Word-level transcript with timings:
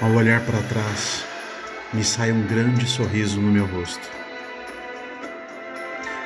Ao 0.00 0.12
olhar 0.12 0.40
para 0.42 0.62
trás, 0.62 1.24
me 1.92 2.04
sai 2.04 2.30
um 2.30 2.46
grande 2.46 2.86
sorriso 2.86 3.40
no 3.40 3.50
meu 3.50 3.66
rosto, 3.66 4.08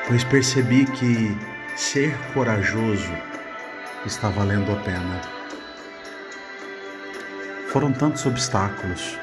pois 0.06 0.22
percebi 0.24 0.84
que 0.84 1.34
ser 1.74 2.14
corajoso 2.35 3.11
está 4.04 4.29
valendo 4.29 4.71
a 4.72 4.77
pena. 4.77 5.22
Foram 7.69 7.95
tantos 7.95 8.27
obstáculos, 8.27 9.18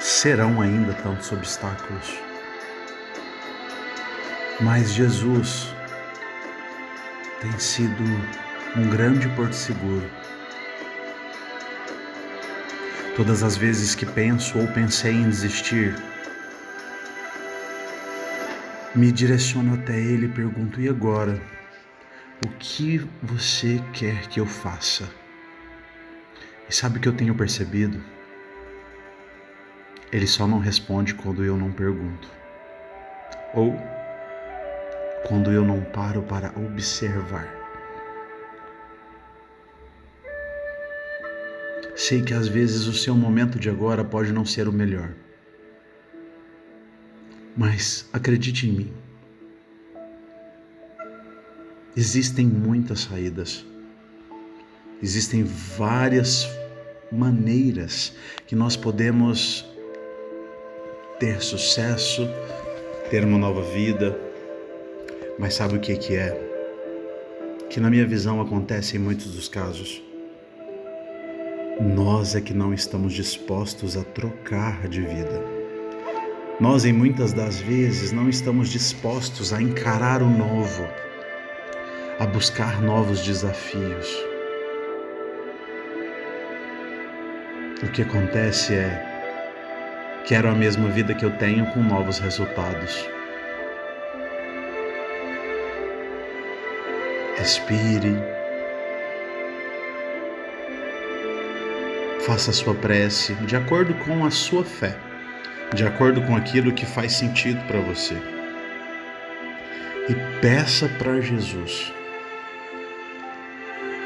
serão 0.00 0.62
ainda 0.62 0.94
tantos 0.94 1.30
obstáculos, 1.32 2.18
mas 4.62 4.90
Jesus 4.90 5.68
tem 7.42 7.58
sido 7.58 8.02
um 8.74 8.88
grande 8.88 9.28
porto 9.28 9.52
seguro 9.52 10.23
Todas 13.16 13.44
as 13.44 13.56
vezes 13.56 13.94
que 13.94 14.04
penso 14.04 14.58
ou 14.58 14.66
pensei 14.66 15.12
em 15.12 15.28
desistir, 15.28 15.94
me 18.92 19.12
direciono 19.12 19.74
até 19.74 19.96
Ele 19.96 20.26
e 20.26 20.28
pergunto: 20.28 20.80
e 20.80 20.88
agora? 20.88 21.40
O 22.44 22.48
que 22.58 22.98
você 23.22 23.80
quer 23.92 24.26
que 24.26 24.40
eu 24.40 24.46
faça? 24.46 25.08
E 26.68 26.74
sabe 26.74 26.98
o 26.98 27.00
que 27.00 27.08
eu 27.08 27.16
tenho 27.16 27.36
percebido? 27.36 28.02
Ele 30.10 30.26
só 30.26 30.44
não 30.44 30.58
responde 30.58 31.14
quando 31.14 31.44
eu 31.44 31.56
não 31.56 31.70
pergunto, 31.70 32.28
ou 33.54 33.78
quando 35.28 35.52
eu 35.52 35.64
não 35.64 35.82
paro 35.82 36.22
para 36.22 36.52
observar. 36.56 37.63
Sei 41.94 42.22
que 42.22 42.34
às 42.34 42.48
vezes 42.48 42.86
o 42.86 42.92
seu 42.92 43.14
momento 43.14 43.58
de 43.58 43.70
agora 43.70 44.04
pode 44.04 44.32
não 44.32 44.44
ser 44.44 44.66
o 44.66 44.72
melhor. 44.72 45.14
Mas 47.56 48.08
acredite 48.12 48.68
em 48.68 48.72
mim. 48.72 48.92
Existem 51.96 52.46
muitas 52.46 53.02
saídas. 53.02 53.64
Existem 55.00 55.44
várias 55.44 56.48
maneiras 57.12 58.12
que 58.44 58.56
nós 58.56 58.76
podemos 58.76 59.64
ter 61.20 61.40
sucesso, 61.40 62.28
ter 63.08 63.22
uma 63.24 63.38
nova 63.38 63.62
vida. 63.72 64.18
Mas 65.38 65.54
sabe 65.54 65.76
o 65.76 65.80
que 65.80 65.96
que 65.96 66.16
é? 66.16 66.32
Que 67.70 67.78
na 67.78 67.88
minha 67.88 68.04
visão 68.04 68.40
acontece 68.40 68.96
em 68.96 69.00
muitos 69.00 69.26
dos 69.26 69.48
casos 69.48 70.03
nós 71.80 72.36
é 72.36 72.40
que 72.40 72.54
não 72.54 72.72
estamos 72.72 73.12
dispostos 73.12 73.96
a 73.96 74.04
trocar 74.04 74.86
de 74.88 75.00
vida. 75.00 75.42
Nós, 76.60 76.84
em 76.84 76.92
muitas 76.92 77.32
das 77.32 77.60
vezes, 77.60 78.12
não 78.12 78.28
estamos 78.28 78.68
dispostos 78.68 79.52
a 79.52 79.60
encarar 79.60 80.22
o 80.22 80.30
novo, 80.30 80.86
a 82.20 82.26
buscar 82.26 82.80
novos 82.80 83.20
desafios. 83.22 84.08
O 87.82 87.88
que 87.88 88.02
acontece 88.02 88.74
é: 88.74 90.22
quero 90.26 90.48
a 90.48 90.54
mesma 90.54 90.88
vida 90.90 91.12
que 91.12 91.24
eu 91.24 91.36
tenho 91.38 91.66
com 91.72 91.82
novos 91.82 92.20
resultados. 92.20 93.04
Respire 97.36 98.33
Faça 102.26 102.52
a 102.52 102.54
sua 102.54 102.74
prece 102.74 103.34
de 103.34 103.54
acordo 103.54 103.92
com 103.96 104.24
a 104.24 104.30
sua 104.30 104.64
fé, 104.64 104.96
de 105.74 105.84
acordo 105.84 106.22
com 106.22 106.34
aquilo 106.34 106.72
que 106.72 106.86
faz 106.86 107.12
sentido 107.12 107.62
para 107.66 107.78
você. 107.80 108.16
E 110.08 110.40
peça 110.40 110.88
para 110.96 111.20
Jesus. 111.20 111.92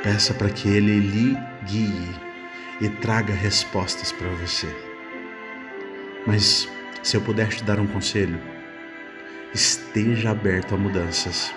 Peça 0.02 0.34
para 0.34 0.50
que 0.50 0.68
Ele 0.68 0.98
lhe 0.98 1.38
guie 1.64 2.16
e 2.80 2.88
traga 2.88 3.32
respostas 3.32 4.10
para 4.10 4.28
você. 4.30 4.66
Mas 6.26 6.68
se 7.04 7.16
eu 7.16 7.20
puder 7.20 7.46
te 7.50 7.62
dar 7.62 7.78
um 7.78 7.86
conselho, 7.86 8.40
esteja 9.54 10.30
aberto 10.30 10.74
a 10.74 10.76
mudanças, 10.76 11.54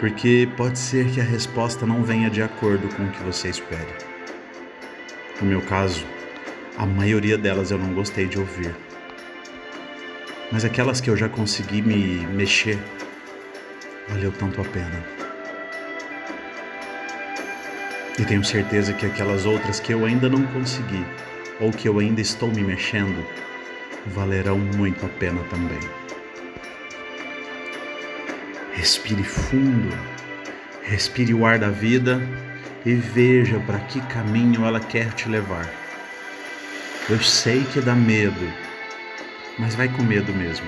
porque 0.00 0.48
pode 0.56 0.78
ser 0.78 1.10
que 1.10 1.20
a 1.20 1.24
resposta 1.24 1.84
não 1.84 2.02
venha 2.02 2.30
de 2.30 2.42
acordo 2.42 2.88
com 2.96 3.04
o 3.04 3.10
que 3.10 3.22
você 3.22 3.50
espera. 3.50 4.13
No 5.40 5.48
meu 5.48 5.60
caso, 5.60 6.06
a 6.78 6.86
maioria 6.86 7.36
delas 7.36 7.70
eu 7.70 7.78
não 7.78 7.92
gostei 7.92 8.26
de 8.26 8.38
ouvir. 8.38 8.74
Mas 10.52 10.64
aquelas 10.64 11.00
que 11.00 11.10
eu 11.10 11.16
já 11.16 11.28
consegui 11.28 11.82
me 11.82 12.24
mexer, 12.26 12.78
valeu 14.08 14.30
tanto 14.32 14.60
a 14.60 14.64
pena. 14.64 15.04
E 18.18 18.24
tenho 18.24 18.44
certeza 18.44 18.92
que 18.92 19.06
aquelas 19.06 19.44
outras 19.44 19.80
que 19.80 19.92
eu 19.92 20.04
ainda 20.04 20.28
não 20.28 20.46
consegui, 20.46 21.04
ou 21.58 21.72
que 21.72 21.88
eu 21.88 21.98
ainda 21.98 22.20
estou 22.20 22.48
me 22.48 22.62
mexendo, 22.62 23.26
valerão 24.06 24.58
muito 24.58 25.04
a 25.04 25.08
pena 25.08 25.42
também. 25.50 25.80
Respire 28.72 29.24
fundo, 29.24 29.96
respire 30.82 31.34
o 31.34 31.44
ar 31.44 31.58
da 31.58 31.70
vida 31.70 32.22
e 32.84 32.94
veja 32.94 33.58
para 33.60 33.78
que 33.78 34.00
caminho 34.02 34.64
ela 34.64 34.80
quer 34.80 35.12
te 35.12 35.28
levar. 35.28 35.68
Eu 37.08 37.20
sei 37.20 37.64
que 37.64 37.80
dá 37.80 37.94
medo, 37.94 38.52
mas 39.58 39.74
vai 39.74 39.88
com 39.88 40.02
medo 40.02 40.32
mesmo. 40.32 40.66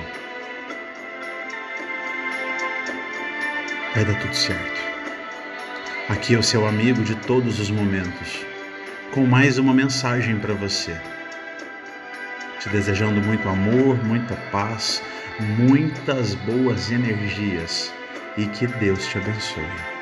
Vai 3.95 4.05
dar 4.05 4.19
tudo 4.21 4.35
certo. 4.35 4.81
Aqui 6.09 6.35
é 6.35 6.39
o 6.39 6.43
seu 6.43 6.67
amigo 6.67 7.03
de 7.03 7.15
todos 7.17 7.59
os 7.59 7.71
momentos, 7.71 8.45
com 9.13 9.27
mais 9.27 9.59
uma 9.59 9.75
mensagem 9.75 10.39
para 10.39 10.55
você. 10.55 10.97
Te 12.61 12.69
desejando 12.69 13.21
muito 13.27 13.49
amor, 13.49 14.03
muita 14.05 14.35
paz, 14.51 15.03
muitas 15.59 16.35
boas 16.35 16.91
energias 16.91 17.93
e 18.37 18.47
que 18.47 18.67
Deus 18.67 19.07
te 19.07 19.19
abençoe. 19.19 19.96